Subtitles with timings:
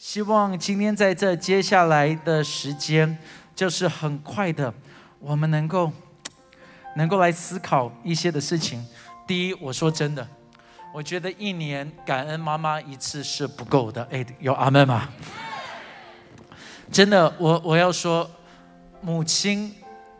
[0.00, 3.18] 希望今天在这接下来的时间，
[3.54, 4.72] 就是很快的，
[5.18, 5.92] 我们能够
[6.96, 8.82] 能够来思考一些的事情。
[9.26, 10.26] 第一，我说真的，
[10.94, 14.02] 我觉得一年感恩妈妈一次是不够的。
[14.10, 15.06] 哎，有阿门吗？
[16.90, 18.28] 真的，我我要说，
[19.02, 19.74] 母亲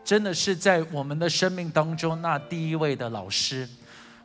[0.05, 3.67] 真的是在我们的生命当中那第一位的老师。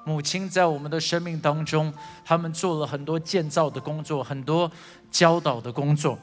[0.07, 1.93] 母亲在我们的生命当中，
[2.25, 4.71] 他们做了很多建造的工作，很多
[5.11, 6.17] 教导的工作，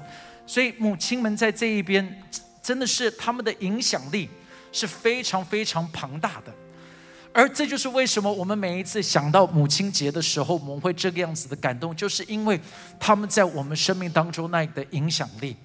[0.48, 2.23] 所以母亲们在这一边
[2.62, 4.30] 真的是他们的影响力
[4.71, 6.54] 是非常非常庞大的。
[7.34, 12.57] 而这就是为什么我们每一次想到母亲节的时候，我们会这个样子的感动，就是因为
[12.98, 15.57] 他们在我们生命当中那的影响力。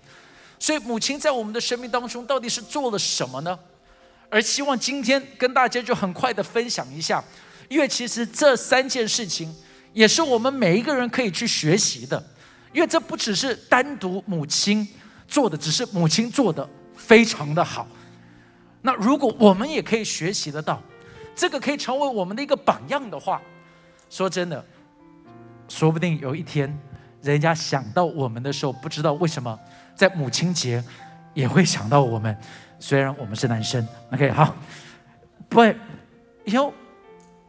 [0.58, 3.56] 所以母亲在我们的生命当中到底是做了什么呢？
[4.28, 7.22] 而希望今天跟大家就很快的分享一下。
[7.68, 9.54] 因为其实这三件事情
[9.92, 12.22] 也是我们每一个人可以去学习的，
[12.72, 14.86] 因为这不只是单独母亲
[15.26, 17.86] 做的，只是母亲做的非常的好。
[18.80, 20.82] 那如果我们也可以学习得到，
[21.34, 23.40] 这个可以成为我们的一个榜样的话，
[24.08, 24.64] 说真的，
[25.68, 26.74] 说不定有一天
[27.20, 29.58] 人家想到我们的时候，不知道为什么
[29.94, 30.82] 在母亲节
[31.34, 32.34] 也会想到我们，
[32.78, 33.86] 虽然我们是男生。
[34.12, 34.56] OK，好，
[35.48, 35.60] 不
[36.44, 36.72] 有。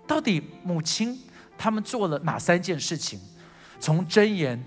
[0.09, 1.15] 到底母亲
[1.55, 3.19] 他们做了哪三件事情？
[3.79, 4.59] 从箴言，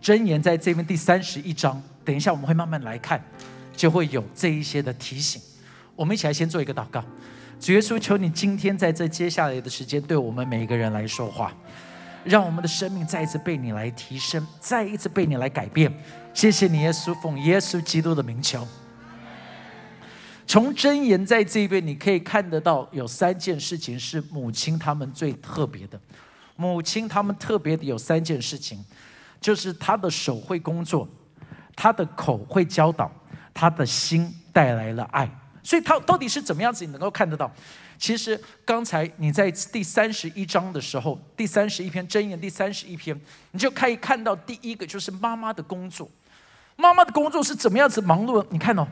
[0.00, 3.20] 箴言在这边第三十一章，等一下我们会慢慢来看，
[3.76, 5.42] 就会有这一些的提醒。
[5.96, 7.04] 我们一起来先做一个祷告，
[7.58, 11.52] 主耶稣，求你今天在这接下来的时间，对我们每一个人来说话，
[12.22, 15.92] 让我们的生命再一次被你来提升，再一次被你来改变。
[16.32, 18.64] 谢谢你，耶稣，奉耶稣基督的名求。
[20.48, 26.00] 从箴言在这边，你可以看得到有三件事情是母亲他们最特别的。
[26.56, 28.82] 母亲他们特别的有三件事情，
[29.42, 31.06] 就是她的手会工作，
[31.76, 33.12] 她的口会教导，
[33.52, 35.30] 她的心带来了爱。
[35.62, 36.82] 所以，他到底是怎么样子？
[36.86, 37.52] 你能够看得到？
[37.98, 43.14] 其实刚才你在第三十一章的时候，第三十一篇箴言第三十一篇，
[43.50, 46.10] 你就可以看到第一个就是妈妈的工作。
[46.76, 48.42] 妈妈的工作是怎么样子忙碌？
[48.48, 48.88] 你看哦。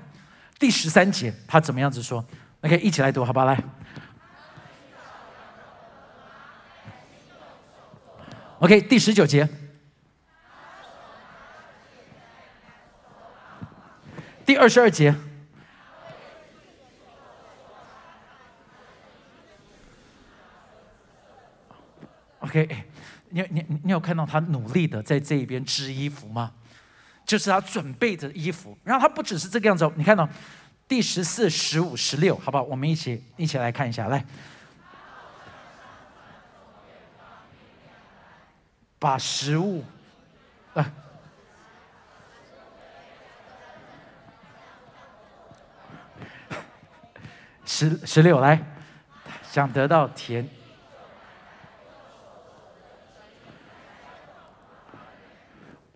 [0.59, 2.25] 第十三节，他怎么样子说？
[2.61, 3.45] 那可以一起来读，好不好？
[3.45, 3.63] 来
[8.61, 9.47] ，OK，第十九节，
[14.47, 15.15] 第二十二节
[22.41, 22.85] ，OK，
[23.29, 26.55] 你你你有看到他努力的在这一边织衣服吗？
[27.27, 30.29] 就是他准备的衣服，然后他不只是这个样子，你看到
[30.87, 32.63] 第十四、十五、十六，好不好？
[32.63, 34.25] 我们一起一起来看一下，来，
[39.01, 39.85] 把食物，
[40.75, 40.93] 啊，
[47.65, 48.63] 十十六来，
[49.51, 50.49] 想得到甜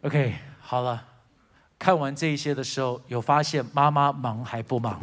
[0.02, 1.09] ，OK，好了。
[1.80, 5.00] 看完这一些的时候，有发现妈妈忙还不忙？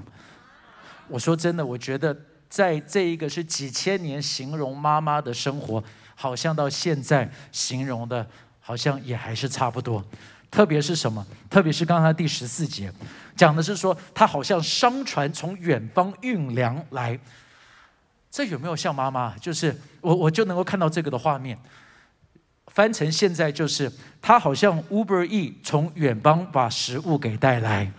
[1.07, 2.15] 我说真的，我觉得
[2.47, 5.83] 在这一个是几千年形容妈妈的生活，
[6.13, 8.25] 好像到现在形容的，
[8.59, 10.05] 好像也还是差不多。
[10.51, 11.25] 特别是什么？
[11.49, 12.93] 特别是刚才第十四节
[13.35, 17.19] 讲的是说，她好像商船从远方运粮来。
[18.29, 19.35] 这有没有像妈妈？
[19.39, 21.57] 就是我我就能够看到这个的画面。
[22.77, 27.91] 翻成现在就是，他好像 Uber E 从远方把食物给带来，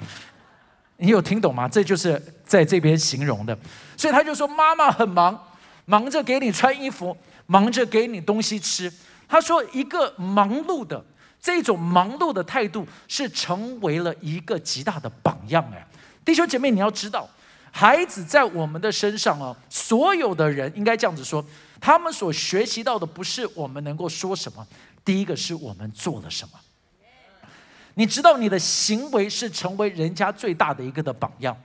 [0.98, 1.68] 你有听懂吗？
[1.68, 3.58] 这就是在这边形容的，
[3.96, 5.36] 所以他就说妈妈很忙，
[5.84, 7.16] 忙着给你穿衣服，
[7.46, 8.88] 忙着给你东西吃。
[9.26, 11.04] 他说一个忙碌的
[11.40, 15.84] 这种忙碌的态度，是成为了一个极大的榜样哎，
[16.24, 17.28] 弟兄姐妹你要知道，
[17.72, 21.44] 孩子在我们的身上哦，所有的人应该这样子说。
[21.80, 24.66] 他们所学习到的不是我们能够说什么，
[25.04, 26.58] 第一个是我们做了什么。
[27.94, 31.56] 你知道你的行为是成为人家最大的一个的榜样，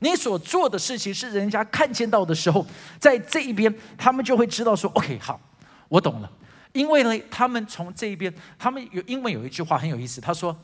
[0.00, 2.66] 你所做的事情是人家看见到的时候，
[2.98, 5.40] 在这一边他们就会知道说，OK，好，
[5.88, 6.30] 我懂了。
[6.72, 10.56] 因为呢，他们从这一边，他们有英文有一句话很有意思，他说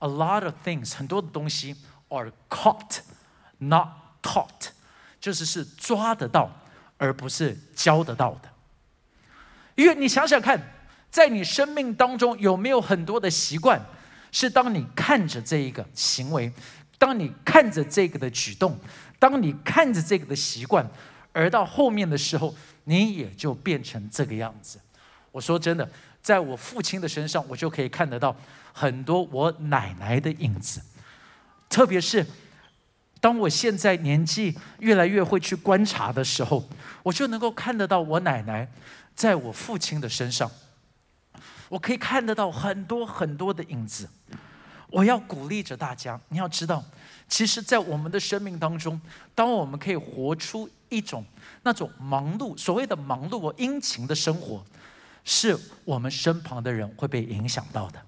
[0.00, 1.74] ，A lot of things，很多的东西
[2.08, 3.88] are caught，not
[4.22, 4.68] taught，
[5.20, 6.50] 就是是抓得到。
[7.00, 8.50] 而不是教得到的，
[9.74, 10.60] 因为你想想看，
[11.10, 13.80] 在你生命当中有没有很多的习惯，
[14.30, 16.52] 是当你看着这一个行为，
[16.98, 18.78] 当你看着这个的举动，
[19.18, 20.86] 当你看着这个的习惯，
[21.32, 22.54] 而到后面的时候，
[22.84, 24.78] 你也就变成这个样子。
[25.32, 28.36] 我说真的，在我父亲的身上，我就可以看得到
[28.74, 30.82] 很多我奶奶的影子。
[31.70, 32.26] 特别是
[33.20, 36.66] 当我现在年纪越来越会去观察的时候，
[37.02, 38.66] 我就能够看得到我奶奶
[39.14, 40.50] 在我父亲的身上，
[41.68, 44.08] 我可以看得到很多很多的影子。
[44.88, 46.82] 我要鼓励着大家，你要知道，
[47.28, 49.00] 其实，在我们的生命当中，
[49.36, 51.24] 当我们可以活出一种
[51.62, 54.64] 那种忙碌，所谓的忙碌或殷勤的生活，
[55.24, 58.02] 是我们身旁的人会被影响到的。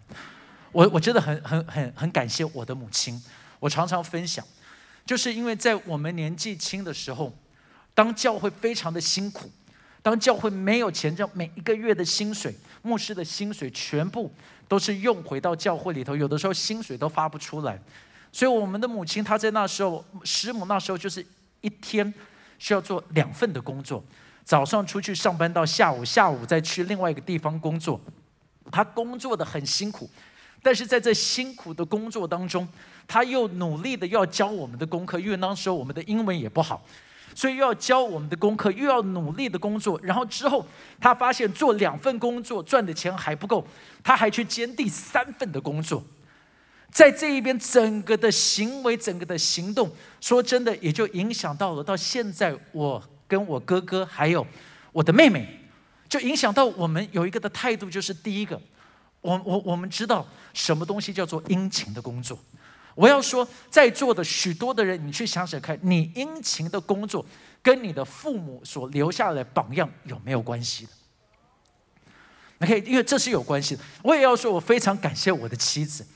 [0.72, 3.22] 我我真的很很很很感谢我的母亲，
[3.60, 4.44] 我常常分享，
[5.04, 7.32] 就是因为在我们年纪轻的时候，
[7.94, 9.50] 当教会非常的辛苦，
[10.02, 14.32] 当教会没有钱，这每一个月的薪水，牧师的薪水全部。
[14.68, 17.78] 都是用回到教会里头，有的时候薪水都发不出来，
[18.32, 21.22] 所以我们的母亲她在那时候，师母那时候就是
[21.60, 22.14] 一天
[22.58, 24.02] 需要做两份的工作，
[24.44, 28.00] 早上出去上班到下午，下午再去另外一个地方工作，
[28.70, 30.08] 她工作的很辛苦，
[30.62, 32.66] 但是在这辛苦的工作当中，
[33.06, 36.84] 他又努力的要教我们的功课，因为那时候我们的英文也不好。
[37.34, 40.62] 所以又要教我们的功课，又要努力的工作，然后之后
[41.00, 43.66] 他发现做两份工作赚的钱还不够，
[44.04, 46.04] 他还去兼第三份的工作，
[46.90, 49.90] 在这一边整个的行为、整个的行动，
[50.20, 54.46] 说真的也就影响到了到现在我跟我哥哥还有
[54.92, 55.48] 我的妹妹，
[56.10, 58.60] 就影响到我们有一个的态度，就是第一个，
[59.22, 62.38] 我我我们知道什么东西叫做殷勤的工作。
[62.94, 67.24] 我要说，在座的许多的人，你去想想看，你殷勤的工作
[67.62, 70.92] 跟你的父母所留下来的榜样有没有关系的
[72.60, 73.82] ？OK，因为这是有关系的。
[74.02, 76.06] 我也要说，我非常感谢我的妻子，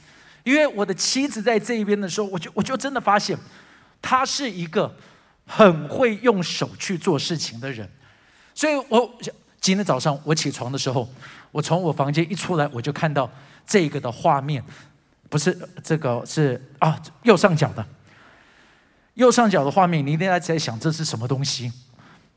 [0.44, 3.36] 因为我的妻子在这一边的时候，我就我就真的发现，
[4.02, 4.94] 她是一个
[5.46, 7.90] 很会用手去做事情的人。
[8.54, 9.18] 所以我
[9.60, 11.08] 今天早上我起床的时候，
[11.50, 13.30] 我从我房间一出来，我就看到
[13.66, 14.62] 这个的画面。
[15.28, 17.84] 不是这个是啊，右上角的
[19.14, 21.72] 右上角的画面，你一定要在想这是什么东西？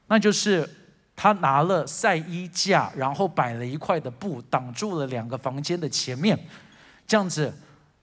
[0.07, 0.67] 那就是
[1.15, 6.37] 他拿了晒衣架，然后摆了一块的布挡住了两个房间的前面，
[7.05, 7.53] 这样子，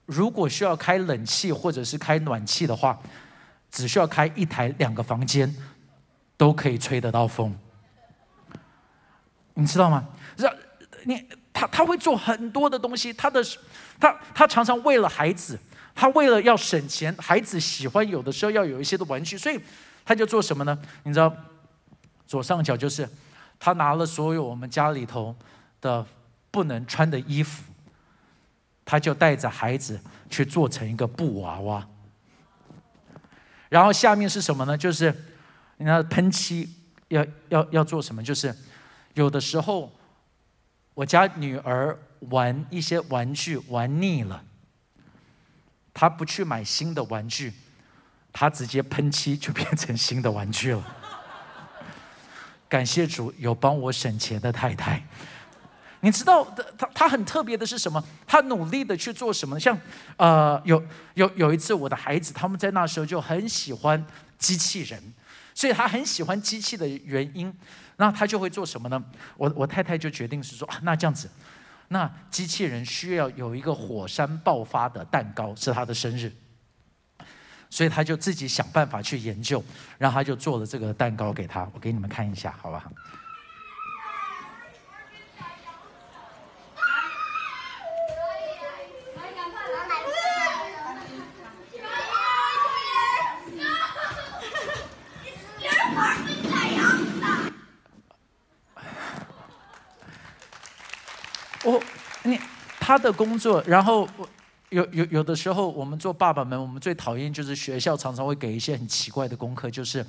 [0.05, 2.97] 如果需要开冷气或者是开暖气的话，
[3.69, 5.53] 只需要开一台，两个房间
[6.37, 7.53] 都可以吹得到风。
[9.55, 10.07] 你知道吗？
[10.37, 10.53] 让
[11.03, 11.25] 你。
[11.59, 13.43] 他他会做很多的东西，他的
[13.99, 15.59] 他他常常为了孩子，
[15.95, 19.59] 他为了要省钱，孩子喜欢有的时候要有一些的玩具，所以
[20.05, 20.77] 他就做什么呢？
[21.03, 21.35] 你知道，
[22.27, 23.09] 左上角就是
[23.59, 25.35] 他拿了所有我们家里头
[25.81, 26.05] 的
[26.51, 27.63] 不能穿的衣服，
[28.85, 31.87] 他就带着孩子去做成一个布娃娃，
[33.69, 34.77] 然后下面是什么呢？
[34.77, 35.13] 就是
[35.77, 36.69] 你看喷漆
[37.07, 38.23] 要要要做什么？
[38.23, 38.55] 就是
[39.15, 39.91] 有的时候。
[40.97, 44.43] 我家女儿玩一些玩具玩腻了，
[45.93, 47.53] 她不去买新的玩具，
[48.33, 50.83] 她直接喷漆就变成新的玩具了。
[52.67, 55.05] 感谢主有帮我省钱的太太。
[55.99, 56.43] 你知道，
[56.75, 58.03] 她她很特别的是什么？
[58.25, 59.59] 她努力的去做什么？
[59.59, 59.79] 像
[60.15, 60.83] 呃，有
[61.13, 64.03] 有有一次，我的孩子他们在那时候就很喜欢
[64.39, 65.13] 机器人，
[65.57, 67.51] 所以他很喜欢机器的原因。
[67.95, 69.03] 那他就会做什么呢？
[69.37, 71.27] 我我太太就决定是说啊，那这样子，
[71.87, 76.31] 那机器人需要有一个火山爆发的蛋糕，是他的生日，
[77.71, 79.63] 所以他就自己想办法去研究，
[79.97, 81.67] 然后他就做了这个蛋糕给他。
[81.73, 82.91] 我给你们看一下，好不好？
[101.63, 101.83] 我
[102.23, 102.39] 你
[102.87, 104.07] 他的工作，然后
[104.69, 110.05] 有有有的时候，我们做爸爸们，我们最讨厌就是学校常常会给一些很奇怪的功课，就是，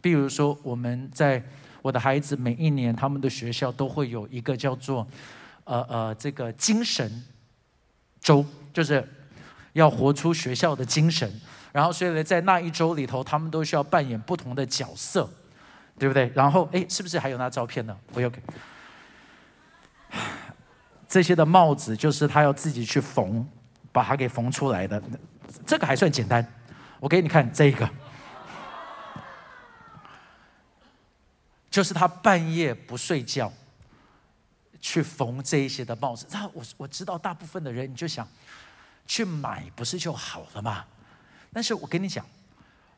[0.00, 1.42] 比如说我们在
[1.82, 5.04] 我的孩子每一年他们的学校都会有一个叫做
[5.64, 7.24] 呃呃这个精神
[8.20, 9.04] 周，就是
[9.72, 11.28] 要活出学校的精神，
[11.72, 15.28] 然后所以呢，在那一周里头，他们都需要扮演不同的角色，
[15.98, 16.30] 对不对？
[16.32, 17.96] 然后哎，是不是还有那照片呢？
[18.12, 18.40] 我要给。
[21.10, 23.44] 这些的帽子就是他要自己去缝，
[23.90, 25.02] 把它给缝出来的。
[25.66, 26.46] 这个还算简单，
[27.00, 27.90] 我给你看这个，
[31.68, 33.52] 就是他半夜不睡觉
[34.80, 36.28] 去缝这一些的帽子。
[36.30, 38.26] 那我我知道大部分的人你就想
[39.04, 40.84] 去买不是就好了嘛？
[41.52, 42.24] 但是我跟你讲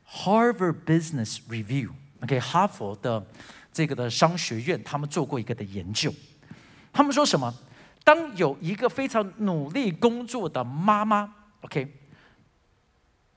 [0.07, 3.25] ，Harvard Business Review，OK，哈佛的
[3.73, 6.12] 这个的商学院他们做过一个的研究，
[6.92, 7.54] 他们说什么？
[8.04, 11.87] 当有一个非常努力工作的妈妈，OK，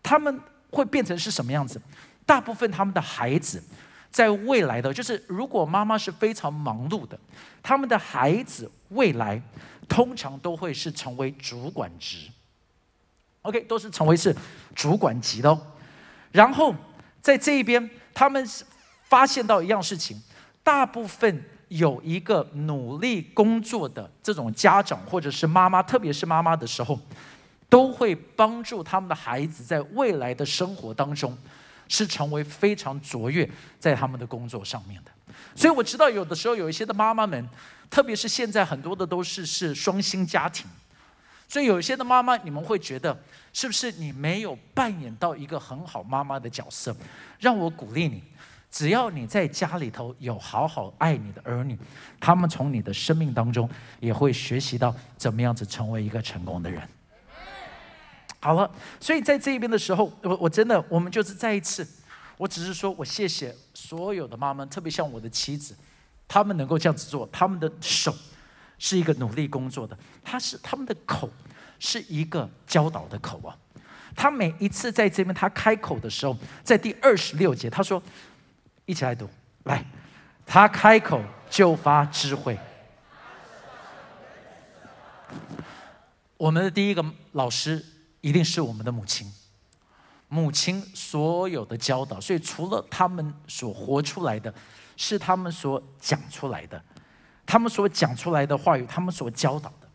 [0.02, 0.42] 他们
[0.72, 1.80] 会变成是什么样子？
[2.26, 3.64] 大部分他们的孩子，
[4.10, 7.20] 在未来的，就是如果妈妈是非常忙碌的，
[7.62, 9.40] 他们的孩子未来
[9.88, 12.28] 通常都会是成为主管职
[13.44, 14.36] ，OK，都是成为是
[14.74, 15.62] 主管级的哦。
[16.32, 16.74] 然后
[17.22, 18.44] 在这一边，他们
[19.04, 20.20] 发现到一样事情，
[20.64, 21.44] 大部分。
[21.76, 26.98] 有一个努力工作的这种家长或者是妈妈，特别是妈妈的时候，
[27.70, 31.38] 都会帮助他们的孩子在未来的生活当中，
[31.90, 35.12] 是成为非常卓越在他们的工作上面的。
[35.54, 37.50] 所以我知道有的时候有一些的妈妈们，
[37.90, 40.66] 特别是现在很多的都是是双薪家庭，
[41.48, 43.18] 所以有一些的妈妈，你们会觉得
[43.52, 46.96] 是不是你没有扮演到一个很好妈妈的角色？
[47.40, 48.24] 让我鼓励你。
[48.76, 51.80] 只要你在家里头有好好爱你的儿女，
[52.20, 53.70] 他们从你的生命当中
[54.02, 56.86] 也会学习到怎么样子成为一个成功的人。
[58.42, 61.88] 好了，所以在这边的时候，我我真的，我们就是再一次，
[62.36, 65.74] 我只是说我谢谢所有的妈妈，特别像我的妻子，
[66.28, 68.14] 他们能够这样子做，他们的手
[68.78, 71.30] 是一个努力工作的，他是他们的口
[71.80, 73.56] 是一个教导的口啊。
[74.18, 78.04] 他每一次在这边他开口的时候，在第二十六节他说。
[78.86, 79.30] 一起来读，
[79.64, 79.84] 来，
[80.46, 82.58] 他开口就发智慧。
[86.38, 87.84] 我们的第一个老师
[88.22, 89.32] 一定是我们的母亲，
[90.28, 94.54] 母亲所有的教导，所以除了他们所活出来的，
[94.98, 96.84] 是他们所讲出来的，
[97.46, 99.88] 他们所讲出来的话语，他们所教导的。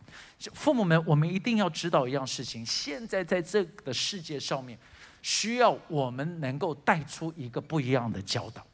[0.54, 4.78] 父母们，我们一定要知道一样事情：现在在这个世界上面，
[5.20, 8.66] 需要我们能够带出一个不一样的教导。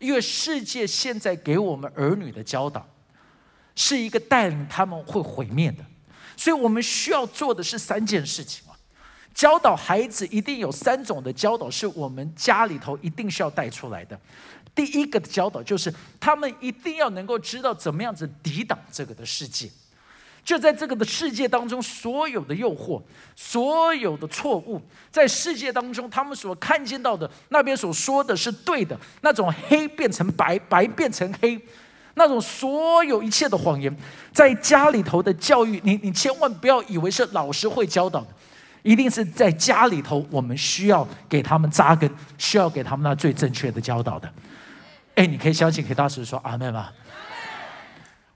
[0.00, 2.84] 因为世界现在给我们儿女的教导，
[3.76, 5.84] 是一个带领他们会毁灭的，
[6.36, 8.74] 所以我们需要做的是三件事情啊。
[9.32, 14.18] 教导孩子一定有三种的教导，是我们家里头一定需要带出来的。
[14.74, 19.70] 第一个的教导就是，他们一定要能够知道怎么样子抵挡这个的世界。
[20.42, 23.00] 就在这个的世界当中，所有的诱惑，
[23.36, 24.80] 所有的错误，
[25.10, 31.60] 在世界当中，他们所看见到的那边所说的是对的，那种黑变成白，白变成黑，
[32.14, 33.94] 那种所有一切的谎言，
[34.32, 38.28] 在家里头的教育，你你千万不要以为是老师会教导的，
[38.82, 44.32] 一定是在家里头，我们需要给他们扎根，需要给他们那最正确的教导的。
[45.14, 46.88] 哎，你可以相信，可以大声说阿门吗？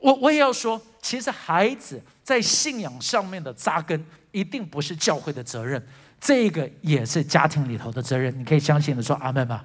[0.04, 0.80] 我我也要说。
[1.00, 5.82] 其实孩子在信仰上面的扎根，一定不是教会的责任，
[6.18, 8.38] 这个也是家庭里头的责任。
[8.38, 9.64] 你可以相信的说阿门吧。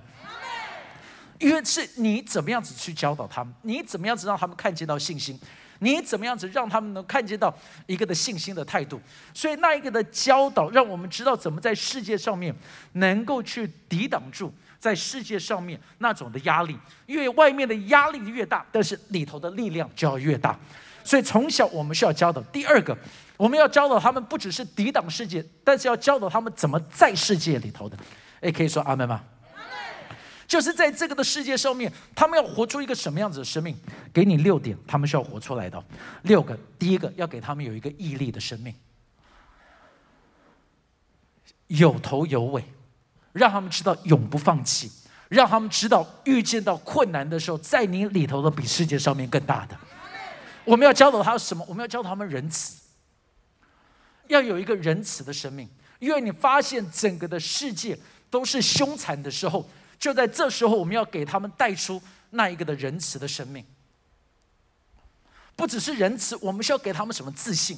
[1.38, 5.40] 因为是你怎么样子去教导他们，你怎么样子让他们看见到信心，
[5.80, 7.54] 你怎么样子让他们能看见到
[7.88, 9.00] 一个的信心的态度。
[9.34, 12.54] 所以那一个的教导，让我们知道怎么在世界上面
[12.94, 16.78] 能够去抵挡住在世界上面那种的压力。
[17.06, 20.58] 因为外面的压力越大，但是里头的力量就要越大。
[21.04, 22.42] 所以从小我们需要教导。
[22.44, 22.98] 第二个，
[23.38, 27.98] 我们要教导他们，不只是抵挡世界，但是要教导他们怎么在世界里头的。
[28.42, 29.24] 哎，可以说阿门吗？
[30.48, 33.78] 就是在这个的世界上面，他们要活出一个什么样子的生命？
[34.12, 35.84] 给你六点，他们需要活出来的
[36.24, 36.58] 六个。
[36.80, 38.74] 第一个，要给他们有一个毅力的生命，
[41.68, 42.64] 有头有尾，
[43.34, 44.92] 让他们知道永不放弃，
[45.28, 49.78] 让他们知道遇见到困难的时候，在你里头的比世界上面更大的。
[50.66, 51.66] 我们要教导他什么？
[51.68, 52.82] 我们要教他们仁慈，
[54.28, 55.68] 要有一个仁慈的生命。
[56.00, 57.98] 因为你发现整个的世界
[58.30, 59.70] 都是凶残的时候，
[60.00, 63.66] 就在这时候，我们要给他们带出那一个的仁慈的生命。
[65.56, 67.78] 不只是仁慈，我们需要给他们什么自信？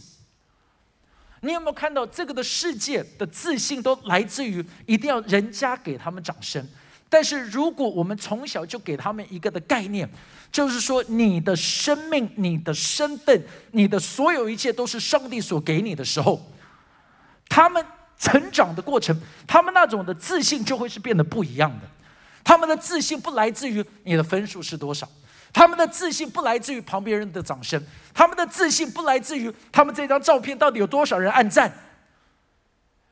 [1.42, 6.66] 你有没有看到这个的世界的自信都来自于一定要人家给他们掌声？
[7.10, 10.10] 但是如果我们从小就给他们一个的概念，
[10.52, 16.52] 就是说你的生命、你的身份、你的所有一切都是上帝所给你的时候，
[17.50, 17.86] 他们
[18.18, 21.88] 成长的过程，他们那种的自信就会是变得不一样的。
[22.44, 25.10] 他们的自信不来自于你的分数是多少，
[25.54, 27.82] 他们的自信不来自于旁边人的掌声，
[28.14, 31.72] 他们的自信不来自于他们这张照片到底有多少人按赞。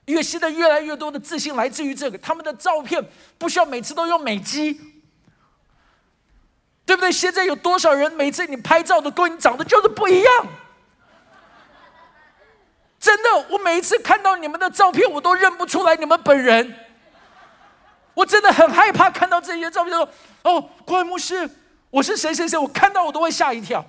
[0.06, 3.04] 因为现在越来越多的自信来自于这个，他们的照片
[3.38, 4.74] 不需要每次都用美肌，
[6.86, 7.12] 对不对？
[7.12, 10.48] 现在有多少人每次你拍照都跟你长得就是不一样？
[13.00, 16.76] 真的，我每一次看到你们的照片，我都认不出来你们本人。
[18.16, 20.10] 我真的很害怕看到这些照片说
[20.44, 21.50] ：“哦，怪牧师，
[21.90, 23.86] 我是谁谁谁。”我看到我都会吓一跳。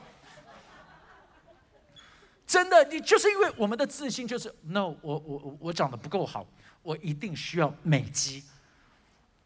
[2.47, 6.45] 真的，你就是因为我们的自信就是 no，我我我长得不够好，
[6.83, 8.43] 我一定需要美肌。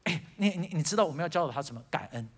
[0.04, 1.82] 哎，你你你知道我们要教导他什么？
[1.90, 2.28] 感恩。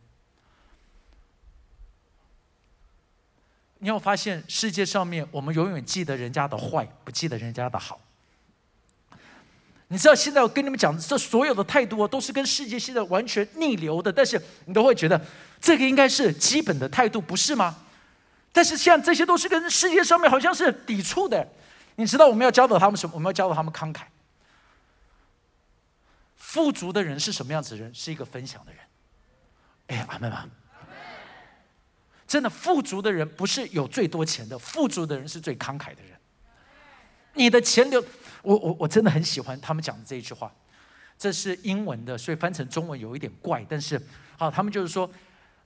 [3.79, 8.01] 你有发现世界上面，我们永远记得人家的坏，不记得人家的好。
[9.89, 15.21] 你知道现在我跟你们讲，这所有的态度都是跟世界现在完全逆流的，但是你都会觉得
[15.61, 17.77] 这个应该是基本的态度，不是吗？
[18.53, 21.47] 但是像这些都是跟世界上面好像是抵触的。
[21.95, 23.13] 你知道我们要教导他们什么？
[23.15, 24.03] 我们要教导他们慷慨。
[26.37, 27.95] 富足的人是什么样子的人？
[27.95, 28.81] 是一个分享的人。
[29.89, 30.47] 哎，阿妹吗？
[32.27, 36.19] 真的，富足的人不是有最多钱的，富足的人是最慷慨的人。
[37.35, 38.03] 你的钱流，
[38.47, 40.53] 我我我真的很喜欢他们讲的这一句话，
[41.19, 43.67] 这是英文的，所以翻成中文有一点怪。
[43.69, 44.01] 但是，
[44.39, 45.11] 好，他们就是说，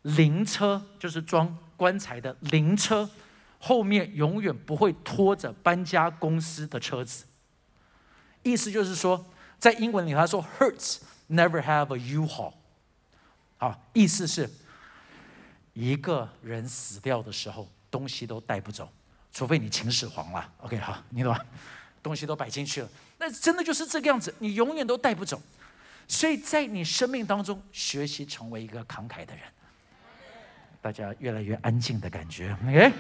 [0.03, 3.09] 灵车就是装棺材的灵车，
[3.59, 7.27] 后面永远不会拖着搬家公司的车子。
[8.43, 9.27] 意思就是说，
[9.59, 12.55] 在英文里他说，hurts never have a U-Haul。
[13.59, 14.49] 好，意思是。
[15.73, 18.91] 一个人死掉的时候，东西都带不走，
[19.33, 20.53] 除非你秦始皇了。
[20.59, 21.45] OK，好，你懂吧？
[22.02, 22.88] 东西都摆进去了，
[23.19, 25.40] 那真的就是这个样子，你永远都带不走。
[26.09, 29.45] 所以在你生命当中，学习成为一个慷慨的人。
[30.83, 32.92] 大家越来越安静的感觉，OK。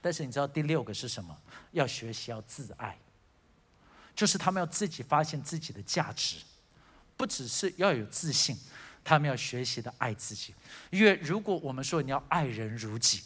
[0.00, 1.36] 但是你知道第六个是什么？
[1.72, 2.96] 要学习要自爱，
[4.14, 6.36] 就是他们要自己发现自己的价值，
[7.16, 8.56] 不只是要有自信。
[9.04, 10.54] 他们要学习的爱自己，
[10.90, 13.22] 因为如果我们说你要爱人如己，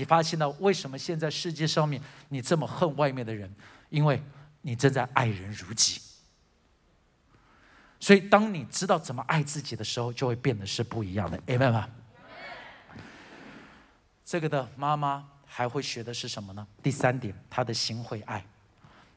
[0.00, 3.54] 你发现到为什么现在世界上面你这么恨外面的人？
[3.90, 4.18] 因为
[4.62, 6.00] 你正在爱人如己。
[7.98, 11.38] 所以当你知道怎么爱自己的时候，就会变得是不一样的。
[11.44, 11.86] 明白吗？
[14.24, 16.66] 这个的妈妈还会学的是什么呢？
[16.82, 18.42] 第三点，她的心会爱。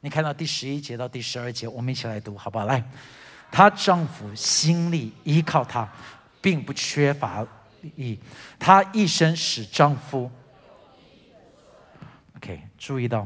[0.01, 2.65] 你看到第十一节到第十二节，我们一起来读，好不好？
[2.65, 2.83] 来。
[3.49, 5.89] 她丈夫心力依靠她，
[6.41, 7.47] 并不缺乏
[7.95, 8.19] 意。
[8.59, 10.29] 她一生使丈夫。
[12.43, 13.25] OK，注意到，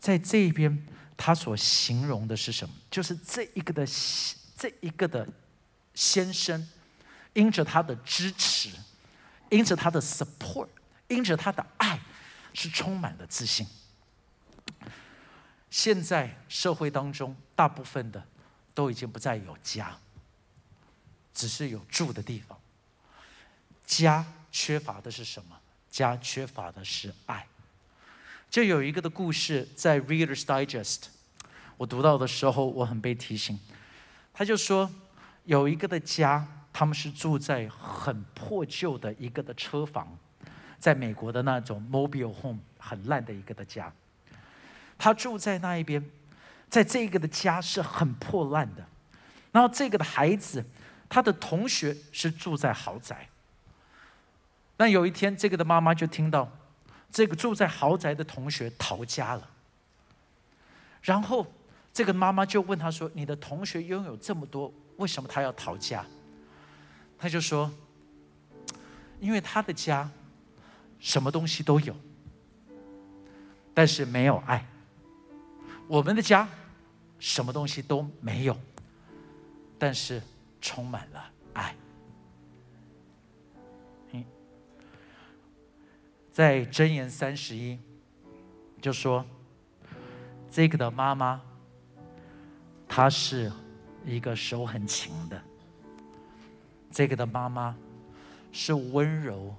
[0.00, 0.84] 在这一边，
[1.16, 2.74] 他所形容的是什么？
[2.90, 3.86] 就是这一个的
[4.56, 5.24] 这一个的
[5.94, 6.68] 先生，
[7.32, 8.70] 因着他的支持，
[9.50, 10.66] 因着他的 support，
[11.06, 12.00] 因着他的爱，
[12.52, 13.64] 是充满了自信。
[15.70, 18.26] 现在社会当中，大部分的。
[18.74, 19.96] 都已经不再有家，
[21.32, 22.58] 只是有住的地方。
[23.86, 25.56] 家缺乏的是什么？
[25.88, 27.46] 家缺乏的是爱。
[28.54, 30.98] 就有一个的故事在《Reader's Digest》，
[31.76, 33.58] 我读到的时候，我很被提醒。
[34.32, 34.88] 他就说，
[35.42, 40.16] 有一个的家，他们是住在很破旧的一个的车房，
[40.78, 43.92] 在美国的那种 mobile home，很烂的一个的家。
[44.96, 46.08] 他住在那一边。
[46.68, 48.86] 在这个的家是很破烂的，
[49.50, 50.64] 然后这个的孩子，
[51.08, 53.28] 他的同学是住在豪宅。
[54.76, 56.48] 那有一天，这个的妈妈就听到，
[57.10, 59.50] 这个住在豪宅的同学逃家了。
[61.02, 61.46] 然后，
[61.92, 66.04] 这个妈妈就问他说：“你的同学拥有这么多，为什么他要逃家？”
[67.18, 67.72] 他就说
[69.20, 70.10] ：“因为他的家
[70.98, 71.94] 什么东西都有，
[73.72, 74.66] 但是没有爱。
[75.88, 76.48] 我们的家。”
[77.20, 78.54] 什么东西都没有，
[79.78, 80.20] 但是
[80.60, 81.74] 充满了爱。
[86.34, 87.78] 在箴言三十一
[88.82, 89.24] 就说，
[90.50, 91.40] 这个的妈妈，
[92.88, 93.52] 她是
[94.04, 95.40] 一个手很勤的，
[96.90, 97.76] 这个的妈妈
[98.50, 99.54] 是温柔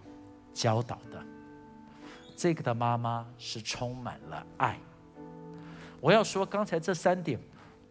[0.53, 1.25] 教导的，
[2.35, 4.77] 这个的妈妈是充满了爱。
[6.01, 7.39] 我要说，刚才这三点。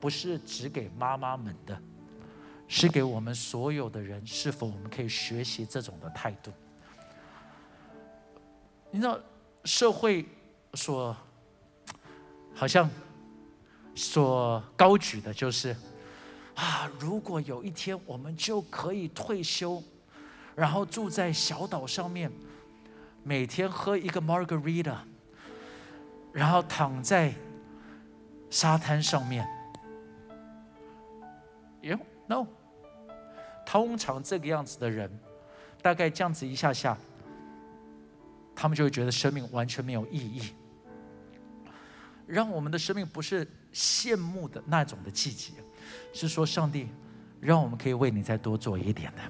[0.00, 1.80] 不是只给妈妈们的，
[2.68, 4.26] 是给我们所有的人。
[4.26, 6.52] 是否我们可以学习这种的态度？
[8.94, 9.18] 你知道，
[9.64, 10.24] 社会
[10.74, 11.16] 所
[12.54, 12.88] 好像
[13.92, 15.74] 所高举的就是
[16.54, 19.82] 啊，如果有一天我们就可以退休，
[20.54, 22.30] 然后住在小岛上面，
[23.24, 24.98] 每天喝一个 margarita，
[26.32, 27.34] 然后躺在
[28.48, 29.44] 沙滩上面。
[31.80, 32.46] 哟，no，
[33.66, 35.10] 通常这个样子的人，
[35.82, 36.96] 大概这样子一下下，
[38.54, 40.50] 他们就会觉得生命完全没有意义。
[42.26, 45.52] 让我们的生命不是羡慕的那种的季节，
[46.12, 46.88] 是说上帝
[47.40, 49.22] 让我们可以为你再多做一点的，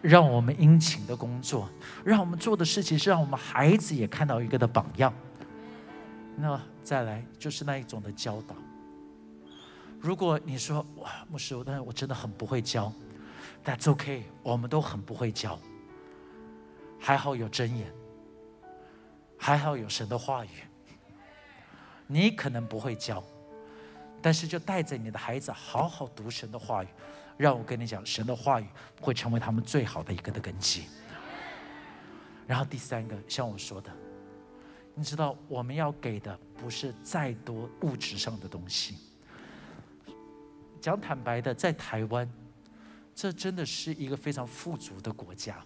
[0.00, 1.68] 让我们殷勤的工作，
[2.04, 5.12] 让我们做的事情是让我们孩子也看到一个的榜样。
[6.36, 8.54] 那再来就是那一种的教导。
[9.98, 12.92] 如果你说哇，牧师，但是我真的很不会教
[13.64, 15.58] ，That's OK，我们都很不会教。
[16.98, 17.92] 还好有真言，
[19.40, 20.50] 还好有神的话语。
[22.06, 23.24] 你可能不会教，
[24.20, 26.88] 但是就带着你的孩子好好读神的话语。
[27.38, 28.66] 让我跟你讲，神的话语
[29.00, 30.84] 会成为他们最好的一个的根基。
[32.46, 33.90] 然后第三个，像我说的，
[34.94, 38.98] 你知道我们要给的不是再多物质上的东西。
[40.82, 42.30] 讲坦白的，在台湾，
[43.14, 45.64] 这真的是一个非常富足的国家。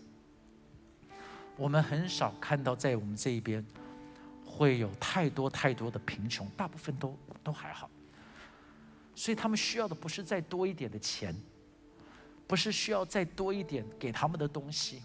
[1.57, 3.65] 我们很少看到在我们这一边
[4.45, 7.89] 会有太多太多的贫穷，大部分都都还好。
[9.15, 11.35] 所以他们需要的不是再多一点的钱，
[12.47, 15.01] 不是需要再多一点给他们的东西，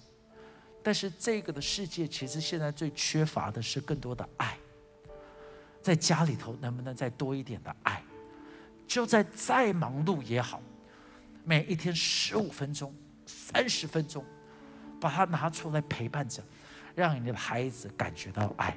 [0.81, 4.57] 但是这个的世界其实现在最缺乏的是更多的爱。
[5.81, 8.03] 在家里头能不能再多一点的爱？
[8.87, 10.59] 就在再忙碌也好，
[11.45, 12.91] 每一天十五分钟、
[13.27, 14.25] 三十分钟，
[14.99, 16.43] 把它拿出来陪伴着，
[16.95, 18.75] 让你的孩子感觉到爱。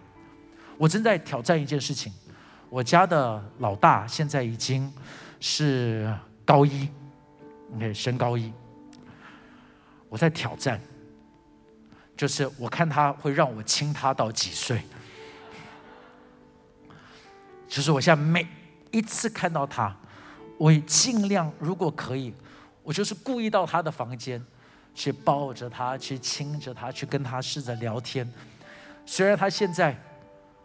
[0.79, 2.13] 我正在挑战一件事情，
[2.69, 4.93] 我家的老大现在已经
[5.41, 6.13] 是
[6.45, 6.89] 高一
[7.75, 8.53] ，OK，升高一。
[10.09, 10.81] 我在挑战，
[12.17, 14.83] 就是我看他会让我亲他到几岁，
[17.69, 18.47] 就是我现在每
[18.91, 19.97] 一次看到他。
[20.59, 22.33] 我尽量，如果可以，
[22.83, 24.45] 我就是故意到他的房间，
[24.95, 28.31] 去抱着他，去亲着他，去跟他试着聊天。
[29.05, 29.97] 虽然他现在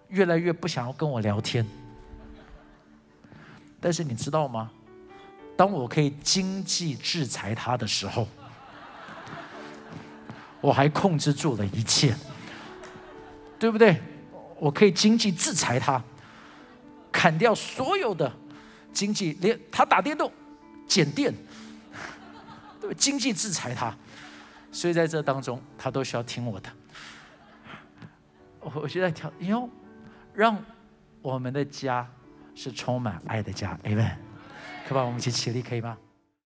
[0.09, 1.65] 越来越不想要跟我聊天，
[3.79, 4.71] 但是你知道吗？
[5.55, 8.27] 当我可以经济制裁他的时候，
[10.61, 12.15] 我还控制住了一切，
[13.57, 13.99] 对不对？
[14.59, 16.03] 我可以经济制裁他，
[17.11, 18.31] 砍掉所有的。
[18.93, 20.31] 经济连他打电动
[20.87, 21.31] 减电，
[22.93, 23.95] 经济制裁他，
[24.71, 26.69] 所以在这当中他都需要听我的。
[28.59, 29.69] 我我就在挑，哟，
[30.33, 30.57] 让
[31.21, 32.07] 我们的家
[32.55, 34.15] 是充满爱的家，Amen。
[34.87, 35.97] 可把，我们一起起立，可以吗？